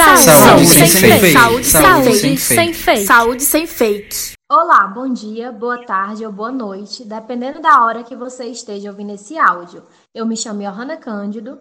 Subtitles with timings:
[0.00, 1.32] Saúde, saúde sem, sem fake.
[1.32, 3.04] Saúde, saúde sem, sem fake.
[3.04, 4.32] Saúde sem fake.
[4.50, 9.12] Olá, bom dia, boa tarde ou boa noite, dependendo da hora que você esteja ouvindo
[9.12, 9.84] esse áudio.
[10.14, 11.60] Eu me chamo Johanna Cândido.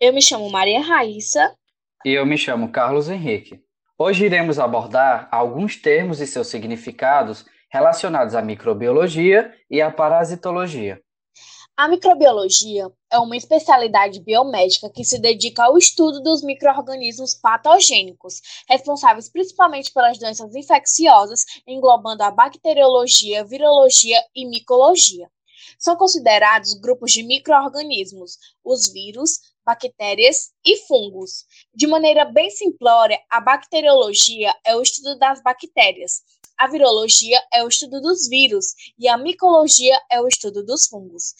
[0.00, 1.52] Eu me chamo Maria Raíssa.
[2.04, 3.60] E eu me chamo Carlos Henrique.
[3.98, 11.00] Hoje iremos abordar alguns termos e seus significados relacionados à microbiologia e à parasitologia.
[11.74, 19.30] A microbiologia é uma especialidade biomédica que se dedica ao estudo dos microorganismos patogênicos, responsáveis
[19.30, 25.30] principalmente pelas doenças infecciosas, englobando a bacteriologia, virologia e micologia.
[25.78, 31.46] São considerados grupos de microorganismos, os vírus, bactérias e fungos.
[31.74, 36.20] De maneira bem simplória, a bacteriologia é o estudo das bactérias,
[36.62, 41.34] a virologia é o estudo dos vírus e a micologia é o estudo dos fungos.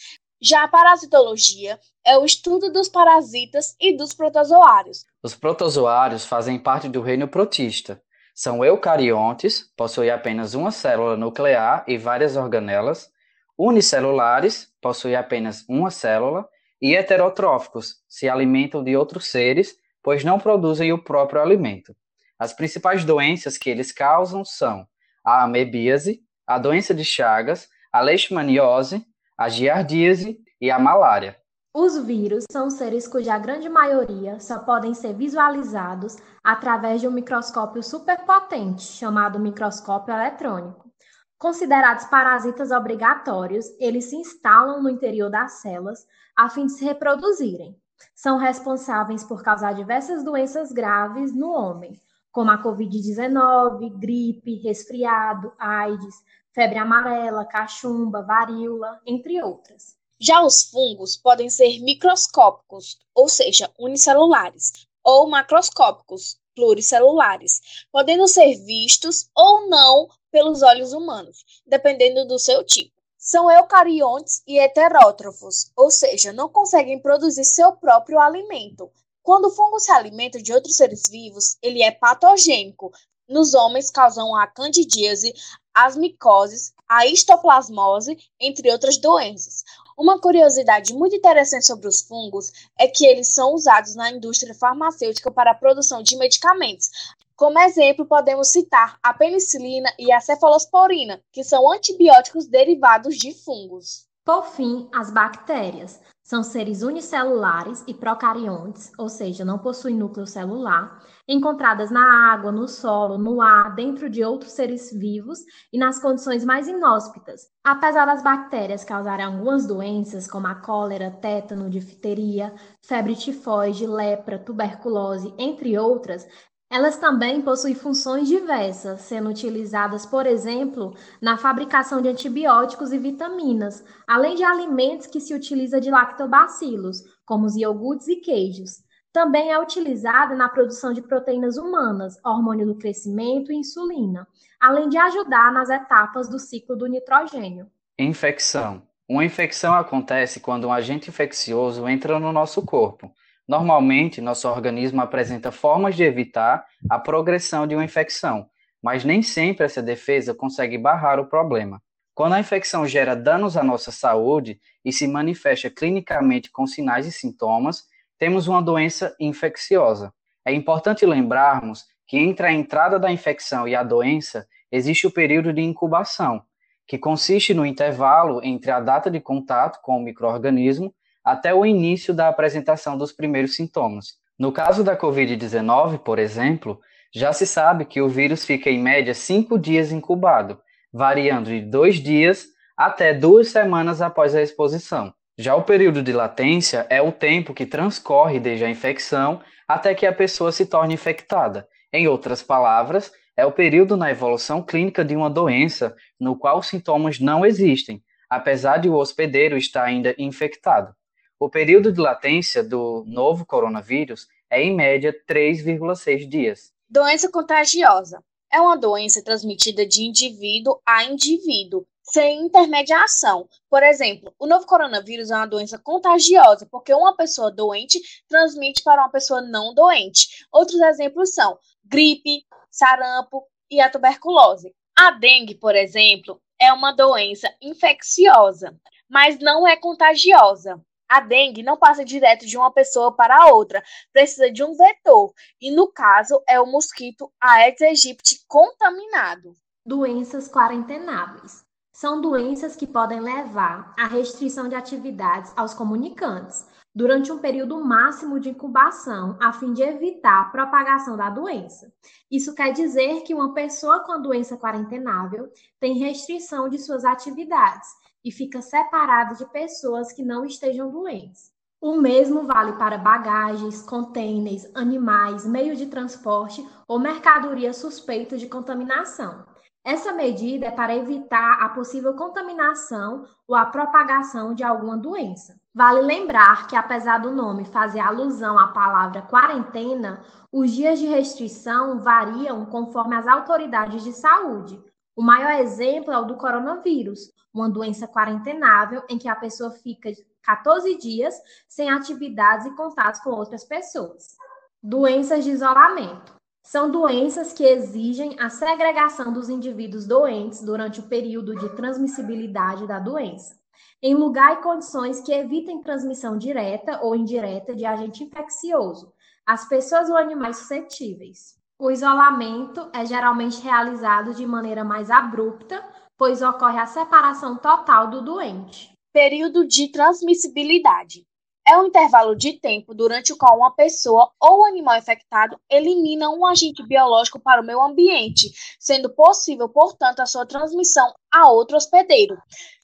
[0.45, 5.05] Já a parasitologia é o estudo dos parasitas e dos protozoários.
[5.23, 8.03] Os protozoários fazem parte do reino protista.
[8.35, 13.09] São eucariontes, possuem apenas uma célula nuclear e várias organelas,
[13.57, 16.49] unicelulares, possuem apenas uma célula,
[16.81, 21.95] e heterotróficos, se alimentam de outros seres, pois não produzem o próprio alimento.
[22.37, 24.89] As principais doenças que eles causam são
[25.25, 31.37] a amebíase, a doença de Chagas, a leishmaniose, a giardíase e a malária.
[31.75, 37.83] Os vírus são seres cuja grande maioria só podem ser visualizados através de um microscópio
[37.83, 40.93] superpotente, chamado microscópio eletrônico.
[41.39, 47.75] Considerados parasitas obrigatórios, eles se instalam no interior das células a fim de se reproduzirem.
[48.15, 51.99] São responsáveis por causar diversas doenças graves no homem,
[52.31, 56.17] como a Covid-19, gripe, resfriado, AIDS,
[56.55, 59.97] febre amarela, cachumba, varíola, entre outras.
[60.21, 64.73] Já os fungos podem ser microscópicos, ou seja, unicelulares,
[65.03, 72.93] ou macroscópicos, pluricelulares, podendo ser vistos ou não pelos olhos humanos, dependendo do seu tipo.
[73.19, 78.91] São eucariontes e heterótrofos, ou seja, não conseguem produzir seu próprio alimento.
[79.23, 82.91] Quando o fungo se alimenta de outros seres vivos, ele é patogênico.
[83.29, 85.33] Nos homens, causam a candidíase,
[85.75, 89.65] as micoses, a histoplasmose, entre outras doenças.
[89.97, 95.31] Uma curiosidade muito interessante sobre os fungos é que eles são usados na indústria farmacêutica
[95.31, 96.91] para a produção de medicamentos.
[97.37, 104.07] Como exemplo, podemos citar a penicilina e a cefalosporina, que são antibióticos derivados de fungos.
[104.25, 105.99] Por fim, as bactérias.
[106.33, 112.67] São seres unicelulares e procariontes, ou seja, não possuem núcleo celular, encontradas na água, no
[112.67, 115.41] solo, no ar, dentro de outros seres vivos
[115.71, 117.49] e nas condições mais inóspitas.
[117.63, 125.35] Apesar das bactérias causarem algumas doenças, como a cólera, tétano, difteria, febre tifoide, lepra, tuberculose,
[125.37, 126.27] entre outras,
[126.73, 133.85] elas também possuem funções diversas, sendo utilizadas, por exemplo, na fabricação de antibióticos e vitaminas,
[134.07, 138.83] além de alimentos que se utiliza de lactobacilos, como os iogurtes e queijos.
[139.13, 144.27] Também é utilizada na produção de proteínas humanas, hormônio do crescimento e insulina,
[144.59, 147.67] além de ajudar nas etapas do ciclo do nitrogênio.
[147.99, 148.81] Infecção.
[149.07, 153.13] Uma infecção acontece quando um agente infeccioso entra no nosso corpo
[153.49, 158.49] Normalmente, nosso organismo apresenta formas de evitar a progressão de uma infecção,
[158.83, 161.83] mas nem sempre essa defesa consegue barrar o problema.
[162.15, 167.13] Quando a infecção gera danos à nossa saúde e se manifesta clinicamente com sinais e
[167.13, 167.85] sintomas,
[168.19, 170.13] temos uma doença infecciosa.
[170.45, 175.53] É importante lembrarmos que entre a entrada da infecção e a doença existe o período
[175.53, 176.43] de incubação,
[176.87, 180.95] que consiste no intervalo entre a data de contato com o microorganismo
[181.25, 184.15] até o início da apresentação dos primeiros sintomas.
[184.39, 186.81] No caso da Covid-19, por exemplo,
[187.15, 190.61] já se sabe que o vírus fica em média cinco dias incubado,
[190.93, 192.47] variando de dois dias
[192.77, 195.13] até duas semanas após a exposição.
[195.39, 200.07] Já o período de latência é o tempo que transcorre desde a infecção até que
[200.07, 201.67] a pessoa se torne infectada.
[201.93, 206.67] Em outras palavras, é o período na evolução clínica de uma doença no qual os
[206.67, 210.95] sintomas não existem, apesar de o hospedeiro estar ainda infectado.
[211.45, 216.73] O período de latência do novo coronavírus é, em média, 3,6 dias.
[216.89, 218.23] Doença contagiosa.
[218.49, 223.49] É uma doença transmitida de indivíduo a indivíduo, sem intermediação.
[223.69, 229.03] Por exemplo, o novo coronavírus é uma doença contagiosa, porque uma pessoa doente transmite para
[229.03, 230.47] uma pessoa não doente.
[230.53, 234.73] Outros exemplos são gripe, sarampo e a tuberculose.
[234.97, 238.79] A dengue, por exemplo, é uma doença infecciosa,
[239.11, 240.81] mas não é contagiosa.
[241.13, 243.83] A dengue não passa direto de uma pessoa para outra,
[244.15, 249.53] precisa de um vetor, e no caso é o mosquito Aedes aegypti contaminado.
[249.85, 251.67] Doenças quarentenáveis.
[251.93, 258.41] São doenças que podem levar à restrição de atividades aos comunicantes durante um período máximo
[258.41, 261.93] de incubação, a fim de evitar a propagação da doença.
[262.31, 268.01] Isso quer dizer que uma pessoa com a doença quarentenável tem restrição de suas atividades
[268.25, 271.53] e fica separado de pessoas que não estejam doentes.
[271.81, 279.45] O mesmo vale para bagagens, contêineres, animais, meio de transporte ou mercadoria suspeita de contaminação.
[279.85, 285.61] Essa medida é para evitar a possível contaminação ou a propagação de alguma doença.
[285.75, 290.23] Vale lembrar que, apesar do nome fazer alusão à palavra quarentena,
[290.53, 294.81] os dias de restrição variam conforme as autoridades de saúde.
[295.15, 300.11] O maior exemplo é o do coronavírus, uma doença quarentenável em que a pessoa fica
[300.43, 301.35] 14 dias
[301.69, 304.37] sem atividades e contatos com outras pessoas.
[304.83, 306.35] Doenças de isolamento.
[306.65, 312.99] São doenças que exigem a segregação dos indivíduos doentes durante o período de transmissibilidade da
[312.99, 313.55] doença,
[314.01, 319.13] em lugar e condições que evitem transmissão direta ou indireta de agente infeccioso
[319.45, 321.62] às pessoas ou animais suscetíveis.
[321.83, 325.85] O isolamento é geralmente realizado de maneira mais abrupta,
[326.17, 328.93] pois ocorre a separação total do doente.
[329.13, 331.27] Período de transmissibilidade
[331.67, 336.47] é um intervalo de tempo durante o qual uma pessoa ou animal infectado elimina um
[336.47, 338.49] agente biológico para o meio ambiente,
[338.79, 342.37] sendo possível, portanto, a sua transmissão a outro hospedeiro.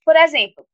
[0.04, 0.66] Por exemplo,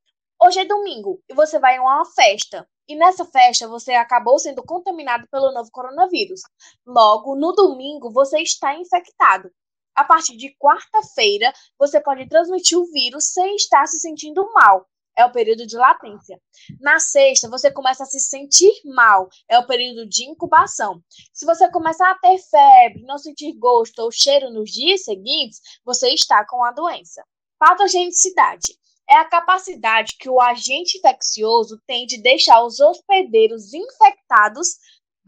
[0.43, 2.67] hoje é domingo e você vai a uma festa.
[2.87, 6.43] E nessa festa você acabou sendo contaminado pelo novo coronavírus.
[6.87, 9.51] Logo, no domingo você está infectado.
[9.95, 14.87] A partir de quarta-feira, você pode transmitir o vírus sem estar se sentindo mal.
[15.17, 16.41] É o período de latência.
[16.81, 19.29] Na sexta, você começa a se sentir mal.
[19.49, 21.01] É o período de incubação.
[21.33, 26.09] Se você começar a ter febre, não sentir gosto ou cheiro nos dias seguintes, você
[26.11, 27.25] está com a doença.
[27.57, 28.77] Patogenicidade
[29.15, 34.69] é a capacidade que o agente infeccioso tem de deixar os hospedeiros infectados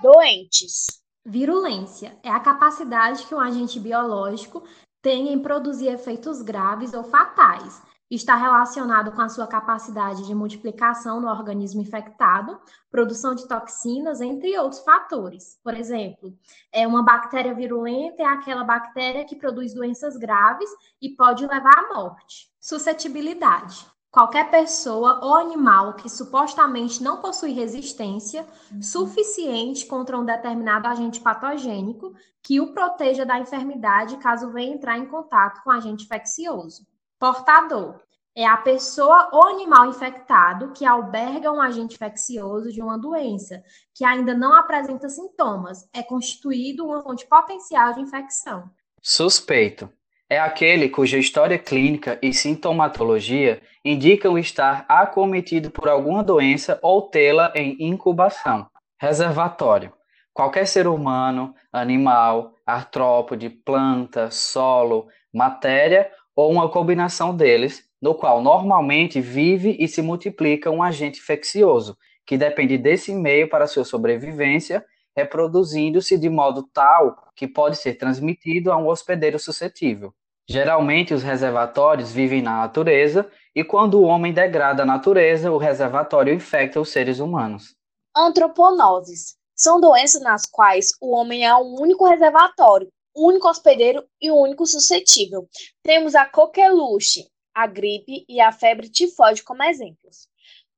[0.03, 0.87] doentes.
[1.25, 4.65] Virulência é a capacidade que um agente biológico
[5.01, 7.81] tem em produzir efeitos graves ou fatais.
[8.09, 12.61] Está relacionado com a sua capacidade de multiplicação no organismo infectado,
[12.91, 15.59] produção de toxinas, entre outros fatores.
[15.65, 16.33] Por exemplo,
[16.73, 20.71] é uma bactéria virulenta é aquela bactéria que produz doenças graves
[21.03, 22.49] e pode levar à morte.
[22.61, 23.87] Suscetibilidade
[24.17, 28.81] qualquer pessoa ou animal que supostamente não possui resistência uhum.
[28.81, 35.05] suficiente contra um determinado agente patogênico que o proteja da enfermidade caso venha entrar em
[35.05, 36.87] contato com agente infeccioso.
[37.19, 37.99] Portador
[38.37, 43.63] é a pessoa ou animal infectado que alberga um agente infeccioso de uma doença
[43.95, 48.69] que ainda não apresenta sintomas, é constituído uma fonte potencial de infecção.
[49.01, 49.91] Suspeito
[50.29, 57.51] é aquele cuja história clínica e sintomatologia indicam estar acometido por alguma doença ou tê-la
[57.55, 58.69] em incubação.
[59.01, 59.91] Reservatório.
[60.35, 69.21] Qualquer ser humano, animal, artrópode, planta, solo, matéria ou uma combinação deles, no qual normalmente
[69.21, 71.97] vive e se multiplica um agente infeccioso,
[72.27, 74.85] que depende desse meio para sua sobrevivência,
[75.17, 80.13] reproduzindo-se de modo tal que pode ser transmitido a um hospedeiro suscetível.
[80.49, 86.35] Geralmente, os reservatórios vivem na natureza e quando o homem degrada a natureza, o reservatório
[86.35, 87.75] infecta os seres humanos.
[88.15, 94.67] Antroponoses são doenças nas quais o homem é um único reservatório, único hospedeiro e único
[94.67, 95.49] suscetível.
[95.83, 100.29] Temos a coqueluche, a gripe e a febre tifoide como exemplos.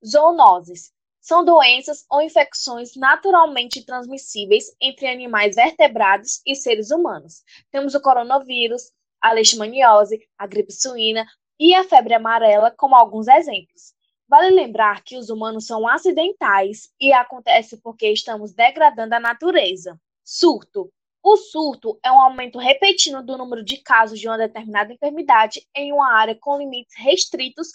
[0.05, 7.43] Zoonoses são doenças ou infecções naturalmente transmissíveis entre animais vertebrados e seres humanos.
[7.71, 8.91] Temos o coronavírus,
[9.21, 11.27] a leishmaniose, a gripe suína
[11.59, 13.93] e a febre amarela como alguns exemplos.
[14.29, 19.99] Vale lembrar que os humanos são acidentais e acontece porque estamos degradando a natureza.
[20.23, 20.89] Surto.
[21.31, 25.93] O surto é um aumento repentino do número de casos de uma determinada enfermidade em
[25.93, 27.67] uma área com limites restritos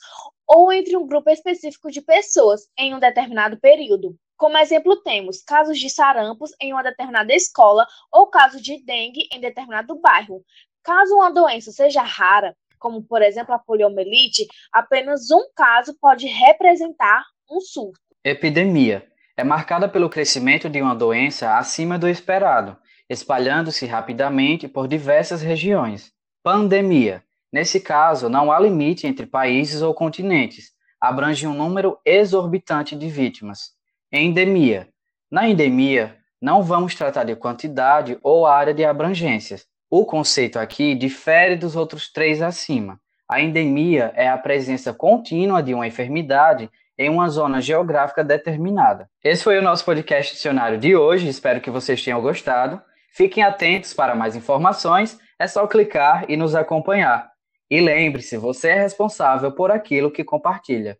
[0.44, 4.16] ou entre um grupo específico de pessoas em um determinado período.
[4.36, 9.38] Como exemplo, temos casos de sarampos em uma determinada escola ou casos de dengue em
[9.38, 10.42] determinado bairro.
[10.82, 17.22] Caso uma doença seja rara, como por exemplo a poliomielite, apenas um caso pode representar
[17.48, 18.00] um surto.
[18.24, 19.06] Epidemia
[19.36, 22.76] é marcada pelo crescimento de uma doença acima do esperado,
[23.08, 26.12] espalhando-se rapidamente por diversas regiões.
[26.42, 27.22] Pandemia.
[27.52, 30.72] Nesse caso, não há limite entre países ou continentes.
[31.00, 33.72] abrange um número exorbitante de vítimas.
[34.10, 34.88] Endemia.
[35.30, 39.66] Na endemia, não vamos tratar de quantidade ou área de abrangências.
[39.90, 42.98] O conceito aqui difere dos outros três acima.
[43.28, 49.08] A endemia é a presença contínua de uma enfermidade em uma zona geográfica determinada.
[49.22, 52.80] Esse foi o nosso podcast dicionário de hoje, espero que vocês tenham gostado.
[53.14, 57.30] Fiquem atentos para mais informações, é só clicar e nos acompanhar.
[57.70, 60.98] E lembre-se, você é responsável por aquilo que compartilha.